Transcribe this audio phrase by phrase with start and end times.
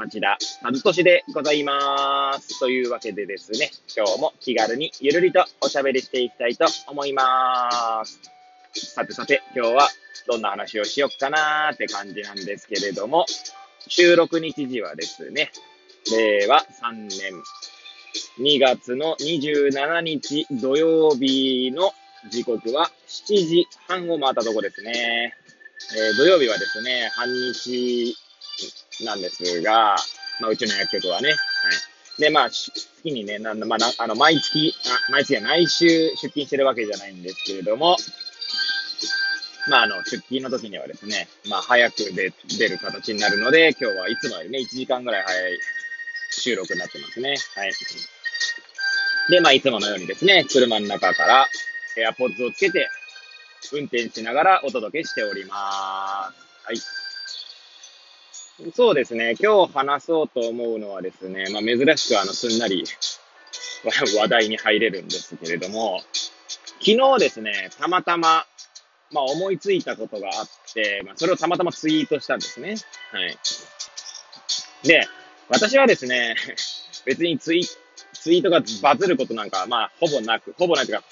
[0.00, 2.58] 町田和俊でございます。
[2.58, 8.18] というわけでですね、今日も気軽にゆるりとおしゃべりしていきたいと思います。
[8.72, 9.88] さてさて、今日は
[10.26, 13.26] どんな話をしよっかなーって感じなんですけれども、
[13.88, 15.50] 収録日時はですね、
[16.10, 17.34] 令和3年
[18.38, 21.92] 2月の27日土曜日の
[22.30, 25.34] 時刻は7時半を回ったとこですね。
[25.94, 28.16] えー、土曜日はですね、半日
[29.04, 29.96] なんですが、
[30.40, 31.36] まあ、うちの薬局はね、はい。
[32.20, 34.74] で、まあ、月にね、なんまあ、あの、毎月、
[35.08, 37.96] あ、毎月は毎週出勤してるわけじゃないんですけれども、
[39.68, 45.58] まあ、あの、出勤の時にはですね、まあ、早く出出る形になるので、今日はいつもよりね、1時間ぐらい早い
[46.30, 47.36] 収録になってますね。
[47.54, 47.72] はい。
[49.30, 51.46] で、まあ、いつものようにですね、車の中から
[51.96, 52.88] AirPods をつけて、
[53.72, 55.54] 運転しながらお届けしております。
[55.54, 56.76] はい。
[58.74, 62.84] そうですね、今日話そうと思うのはですね、まあ、珍しくあの、すんなり
[63.84, 66.02] 話題に入れるんですけれども、
[66.80, 68.46] 昨日ですね、たまたま、
[69.12, 72.76] まあ、思いついたことがあって、まあ、それをたまたまツイートしたんですね。
[73.12, 73.38] はい。
[74.82, 75.08] で、
[75.48, 76.36] 私はですね、
[77.06, 77.64] 別にツイ
[78.12, 81.04] ツイートがバズることなんか、まあ、ほぼなく、ほぼないというか、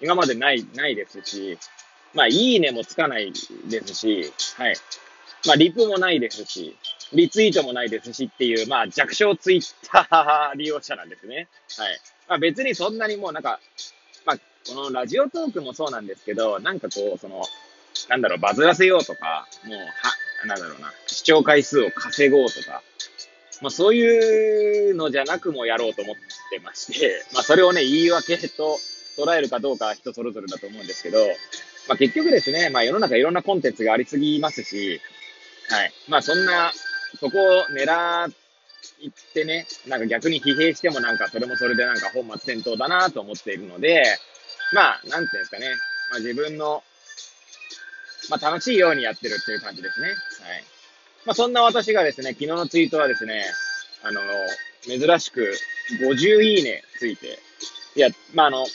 [0.00, 1.58] 今までない、ないですし、
[2.14, 3.32] まあ、いいねもつかない
[3.68, 4.76] ですし、はい。
[5.46, 6.76] まあ、リプもないですし、
[7.14, 11.48] リツイートもないですしっていう、まあ、弱小ツイッター利用者なんですね。
[11.78, 12.00] はい。
[12.28, 13.60] まあ、別にそんなにもうなんか、
[14.24, 17.42] まあ、このラジオトークもそうなんですけど、なんかこう、その、
[18.08, 22.82] なんだろう、バズらせようとか、もう、は、なんだろうな、視聴回数を稼ごうとか、
[23.60, 26.16] まあそういうのじゃなくもやろうと思っ
[26.50, 28.78] てまして、まあそれをね、言い訳と
[29.16, 31.18] 捉えるかどうかは人それぞれだと思うんですけど、
[31.88, 35.00] まあ結局ですね、まあ世の中いろんなコンテンツがありすぎますし、
[35.70, 35.92] はい。
[36.08, 36.72] まあそんな、
[37.18, 38.32] そこを狙っ
[39.34, 44.04] てね、なんか逆に疲弊してもなんかそれもそれでなんか本末転倒だなと思っているので、
[44.72, 45.66] まあ、なんていうんですかね、
[46.10, 46.82] まあ自分の、
[48.30, 50.08] まあ楽しいようにやってるっていう感じですね。
[50.08, 50.16] はい。
[51.26, 53.44] まあそんな私がですね、昨日のツイートはですね、
[54.02, 54.20] あの、
[54.84, 55.54] 珍しく
[56.00, 57.38] 50いいねついて、
[57.94, 58.66] いや、まああの、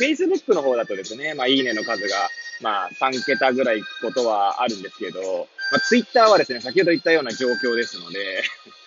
[0.00, 2.16] Facebook の方だとですね、まあいいねの数が、
[2.60, 8.42] まあ3桁ぐらいことはあるんですけど、まあ、ツイッターはですね、先ほど言ったような状況ですので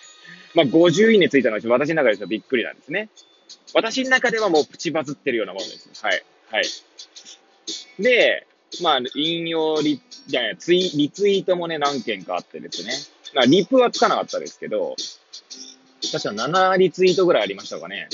[0.54, 3.10] まあ、50いいねついたのは私の中ではびっくりなんですね。
[3.74, 5.90] 私の中ではもうプチバズってるようなものです。
[6.00, 6.24] はい。
[6.50, 6.64] はい。
[7.98, 8.46] で、
[8.80, 12.92] まあ、引用リ、じゃない、ツイ、リツイートもね、何件かあってですね。
[13.34, 14.96] まあ、リプはつかなかったですけど、
[16.10, 18.08] 確か7リツイートぐらいありましたかね。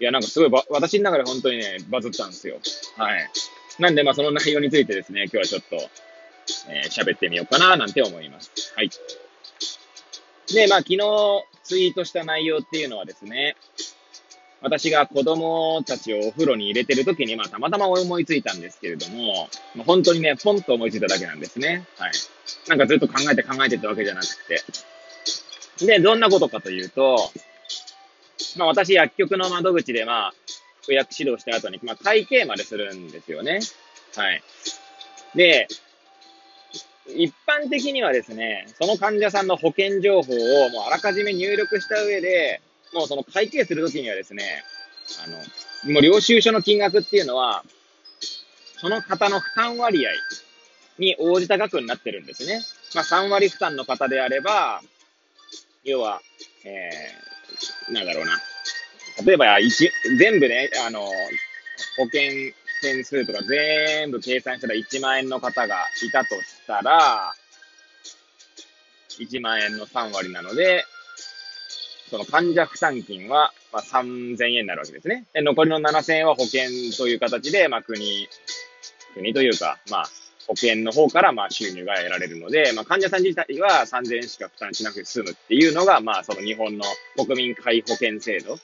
[0.00, 2.58] いや、なんかすごいば、私の中で本当にね、バズったんですよ。
[2.96, 3.30] はい。
[3.78, 5.90] なんで、まあ、その内容についてですね、今日はちょっと、
[6.68, 8.72] えー、喋ってみようかな、なんて思います。
[8.76, 8.90] はい。
[10.52, 10.98] で、まあ、昨日
[11.62, 13.56] ツイートした内容っていうのはですね、
[14.60, 21.86] 私が子供たちをお風呂に入れてる時に、まあ、たまたま思いついたんですけれども、まあ、本当にね、ポンと思いついただけなんですね。
[21.98, 22.12] はい。
[22.68, 24.62] なんかずっと考えて考えてたわけじゃなくて。
[25.84, 27.18] で、どんなことかというと、
[28.56, 30.34] まあ、私、薬局の窓口で、まあ、
[30.82, 33.60] 服薬指導した後に、まあ、会計までするんですよね。
[34.14, 34.42] はい。
[35.34, 35.66] で、
[37.06, 42.60] 一般的にはですね、その患者さんの保険情報をもうあらかじめ入力した上で、
[42.94, 44.62] もうその会計するときにはですね、
[45.24, 45.28] あ
[45.88, 47.64] の、もう領収書の金額っていうのは、
[48.76, 50.10] その方の負担割合
[50.98, 52.60] に応じた額になってるんですね。
[52.94, 54.80] まあ3割負担の方であれば、
[55.84, 56.20] 要は、
[56.64, 58.38] えー、なんだろうな。
[59.24, 59.58] 例えば、
[60.18, 62.52] 全部ね、あの、保険
[62.82, 67.32] 点数とか全部計算したら1万円の方がいたとしたら、
[69.18, 70.84] 1万円の3割なので、
[72.10, 75.24] その患者負担金は、まあ、3000円になるわけですね。
[75.32, 76.64] で、残りの7000円は保険
[76.98, 78.28] という形で、まあ、国、
[79.14, 80.04] 国というか、まあ、
[80.46, 86.84] 保険の方から、まあ、収入が得られるので、まあ、患者さん自体は3000円しか負担しなくて済むっていうのが、まあ、その日本の
[87.16, 88.58] 国民皆保険制度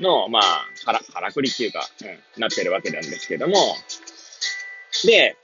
[0.00, 3.54] の、まあ、から、からくりっていうか、うん、なってるわけなんですけども、
[5.04, 5.36] で、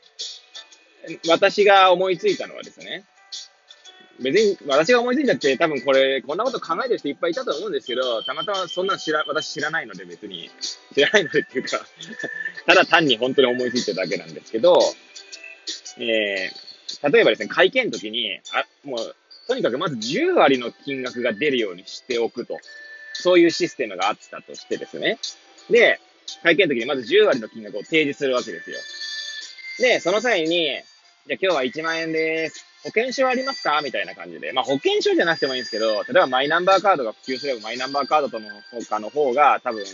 [1.28, 3.04] 私が思いついたのはですね、
[4.20, 10.50] 別に私が思いついたって、多分これ、こんなこと考えてる人いっぱいいたと思うんですけど、たまたまそんな知ら、私知らないので別に、
[10.94, 11.84] 知らないのでっていうか
[12.66, 14.78] ただ単に本当に思いついてるだけなんですけど、
[15.98, 19.16] えー、例えばですね、会計の時に、あ、もう、
[19.48, 22.58] とにかくまず10割の金額が出るようにしておくと。
[23.24, 25.18] そういうシステムがあったとしてですね。
[25.70, 25.98] で、
[26.42, 28.76] 会計の時にまず10割の金額を提示するわけですよ。
[29.78, 30.66] で、その際に、
[31.26, 32.66] じゃあ今日は1万円です。
[32.82, 33.80] 保険証ありますか？
[33.82, 34.52] みたいな感じで。
[34.52, 38.46] まあ保険証じゃなくてもいいんですけど、例えばマイナンバーカードが普及すればマイナンバーカードとの
[38.86, 39.86] 他の方が多分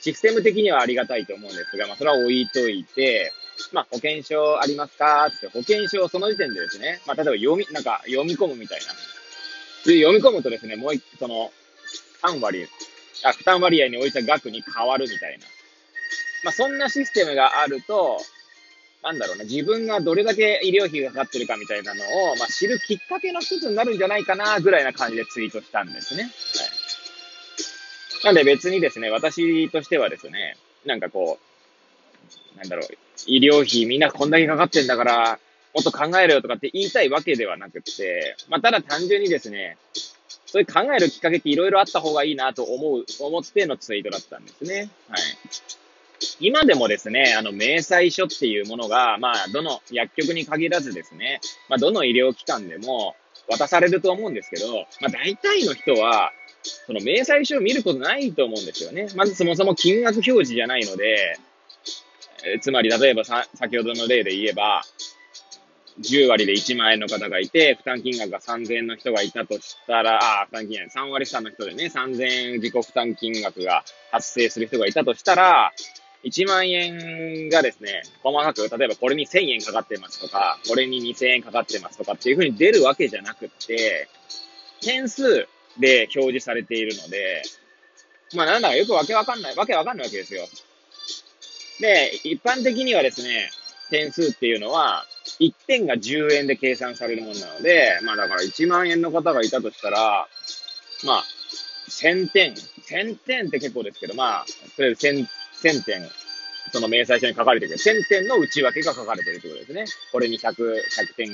[0.00, 3.30] システム的にはありがたいと思うんですが、まあそれは置いといて、
[3.74, 5.26] まあ保険証ありますか？
[5.26, 8.86] って保険証その時点でですね、まあ例えば読み、なんか読み込むみたいな。
[9.84, 11.50] で、読み込むとですね、もう一、その、
[12.22, 12.68] 3割、
[13.24, 15.46] あ、負担割合に応じた額に変わるみたいな。
[16.44, 18.20] まあそんなシステムがあると、
[19.02, 26.24] なんだろうな、自分がどれだけ医療費がかかってるかみたいなのを、まあ、知るきっかけの一つになるんじゃないかな、ぐらいな感じでツイートしたんですね。
[26.24, 26.30] はい。
[28.24, 31.38] なんで別にですね、私としてはですね、なんかこ
[32.54, 32.88] う、なんだろう、
[33.26, 35.38] 医療費みんなこんだけかかってんだから、
[35.72, 39.78] もっと考えろよとかって言いたいわけではなくて、まあ、ただ単純にですね、
[40.50, 44.90] そういう考えるきっかけっていろいろあった方がいいなと思う、思ってのツイートだったんですね。
[45.08, 45.20] はい。
[46.40, 53.14] 今でもですね、あの、明細書っていうものが、まあ、どの薬局に限らずですね、まあ、どの医療機関でも
[53.48, 56.32] 渡されると思うんですけど、まあ、大体の人は、
[56.86, 59.06] その明細書を見ることないと思うんですよね。
[59.14, 61.38] まずそもそも金額表示じゃないので、
[62.44, 64.82] えつまり例えばさ、先ほどの例で言えば、
[66.00, 75.72] 10割で1万円の方がいて、負担金額が3000円の人がいたとしたら、あ、負担金額、3割負担の人でね、3000円自己負担金額が発生する人がいたとしたら、
[76.24, 84.08] 1万円がですね、細かく、例えばこれに1000円かかってますとか、これに2000円かかってますとかっていう風に出るわけじゃなくって、
[84.82, 85.46] 点数
[85.78, 87.42] で表示されているので、
[88.34, 90.46] まあなんだかよくわけわかんない、わけわかんないわけですよ。
[91.80, 93.50] で、一般的にはですね、
[93.90, 95.06] 点数っていうのは、
[95.40, 100.28] 1点が10円で計算されるものなので、まあだから1万円の方がいたとしたら、
[101.04, 101.24] まあ、
[101.88, 102.54] 1000点。
[102.54, 104.44] 1000点って結構ですけど、まあ、
[104.76, 105.26] とりあえず1000
[105.62, 106.08] 1000点、
[106.72, 109.84] その明細書に書かれてるけど1000点の内訳が書かれてるってことですね。
[110.12, 111.28] これに100、100点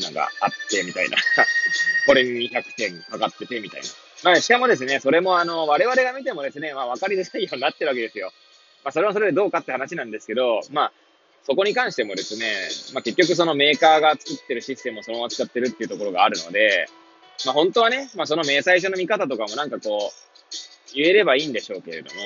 [0.00, 1.16] なんかあって、みたいな。
[2.06, 3.88] これに200点かかってて、みたいな。
[4.22, 8.32] まあ、しかもですね、それもあの、我々が見てもですね、まあ、わかりづらいようになってるわけですよ。
[8.84, 10.92] まあ、それはそれでどうかって話なんですけど、まあ、
[11.44, 12.46] そこに関してもですね、
[12.94, 16.88] まあ、結局そのメーカーが作ってるシステムをそのまま使ってるっていうところがあるので、
[17.44, 22.20] まあ、本当はね、まあ、その明細書の見方とかもなんかこう、言えればいいんでしょうけれども、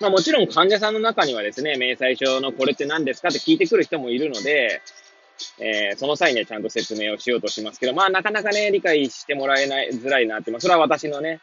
[0.00, 4.82] まあもちろん患者さんの中にはですね、明細書のこれって何ですかって聞いてくる人もいるので、
[5.58, 11.40] えー、その際にはちゃんと説明をしようとしますけど、まあなかなかね、理解してもらえないづらいなって、まあそれは私のね、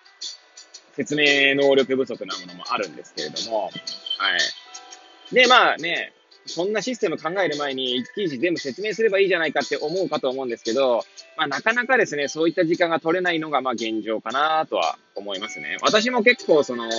[0.94, 5.34] 説明能力不足なものもあるんですけれども、はい。
[5.34, 6.14] で、まあね、
[6.50, 11.04] そんなシステム考える前に一記事全部説明すればいいじゃないかって思うかと思うんですけど、
[11.38, 15.78] まあなかなかですね、そういった時間が取れないのがまあ現状かなとは思いますね。
[15.82, 16.90] 私も結構その、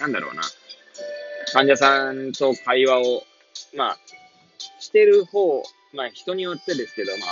[0.00, 0.42] なんだろうな、
[1.52, 3.22] 患者さんと会話を、
[3.76, 3.98] まあ、
[4.80, 5.62] してる方、
[5.92, 7.28] まあ人によってですけど、まあ、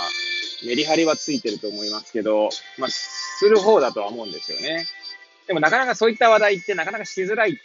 [0.65, 4.85] メリハリはついてると思いますけど、まあ、する方だとは思うんですよね。
[5.47, 7.55] でもなかなかそういった話題ってなかなかしづらい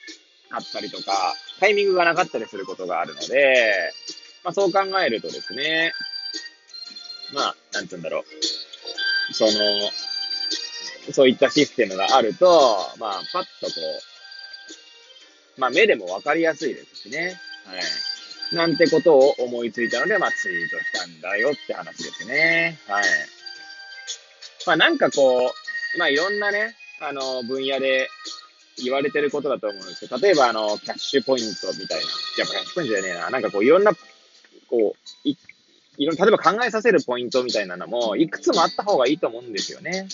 [0.50, 3.92] かったりとか、タイミングがなかったりすることがあるので、
[4.42, 5.92] まあそう考えるとですね、
[7.32, 8.24] まあ、なんつうんだろう。
[9.32, 9.52] その、
[11.12, 12.46] そういったシステムがあると、
[12.98, 13.72] まあ、パッとこ
[15.56, 17.38] う、まあ、目でもわかりやすいですしね。
[17.66, 17.78] は
[18.52, 18.56] い。
[18.56, 22.78] なんてことを思いついたので、まあ、ツイートしたんだよって話ですね。
[22.88, 23.04] はい。
[24.66, 25.52] まあ、なんかこ
[25.94, 28.08] う、まあ、いろんなね、あの、分野で
[28.84, 32.06] 言われてることだと思うんですけど、例えば、あの、キャッシュポイントみたいな。
[32.38, 33.30] やっぱキャッシュポイントじゃねえな。
[33.30, 33.92] なんかこう、いろんな、
[34.68, 35.36] こう、い、
[35.98, 40.08] いろん、例えば考えさせるポイントみたいなのも、いくつもあった方がいいと思うんですよね。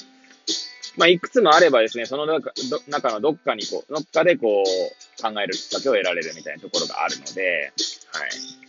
[0.96, 2.52] まあ、いくつもあればですね、その中
[2.88, 7.72] 中のどっかにこう、どっかでこう、考えるきっかけを得られるみたいなところがあるので、
[8.12, 8.65] はい。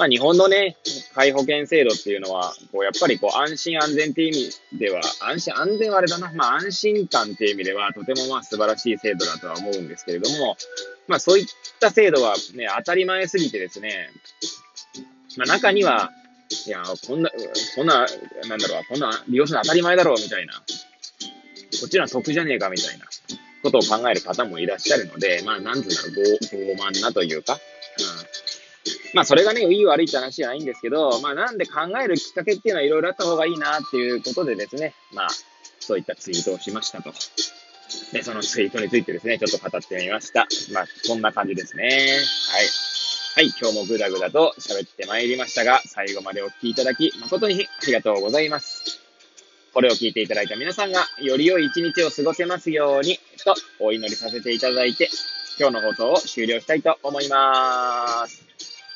[0.00, 0.78] まあ、日本のね、
[1.14, 10.56] 介保険制度っていうのは、こう、やっぱりこう、安心安全っていう意味では、安心、安全はあれだな、まあ、安心感っていう意味では、とてもまあ、素晴らしい制度だとは思うんですけれども、
[11.06, 11.46] まあ、そういっ
[11.80, 14.08] た制度はね、当たり前すぎてですね、
[15.36, 16.10] まあ、中には、
[16.66, 17.30] いや、こんな、
[17.76, 18.06] こんな、
[18.48, 20.54] なんだろう、こんな利用するの当たり前だろう、みたいな。
[20.54, 20.62] こ
[21.84, 23.04] っちは得じゃねえか、みたいな
[23.62, 27.60] ことを考える方もいらっしゃるので、まあ、なんつうんだろう、傲慢なというか、
[29.12, 35.28] まあ、それがね、いい悪いって話じゃないんですけど、まあ、なんで考えるきっかけっていうのはいろいろあった方がいいなっていうことでですね、まあ、
[35.80, 37.12] そういったツイートをしましたと。
[38.12, 40.46] で、そのツイートについてですね、ちょっと語ってみました。
[40.72, 41.84] まあ、こんな感じですね。
[41.84, 41.90] はい。
[43.36, 49.00] はい、今日もぐだぐだと喋ってまいりましたが、最後までお聴きいただき、誠にありがとうございます。
[49.72, 55.08] これを聞いていただいた皆さんが、より良い一日を過ごせますように、とお祈りさせていただいて、
[55.58, 58.49] 今日の放送を終了したいと思います。